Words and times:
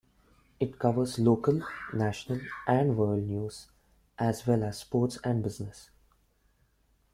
It 0.59 0.79
covers 0.79 1.19
local, 1.19 1.61
national, 1.93 2.39
and 2.67 2.97
world 2.97 3.21
news 3.21 3.67
as 4.17 4.47
well 4.47 4.63
as 4.63 4.79
sports 4.79 5.19
and 5.23 5.43
business. 5.43 5.91